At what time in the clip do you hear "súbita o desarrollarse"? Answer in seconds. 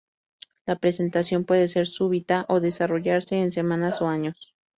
1.85-3.35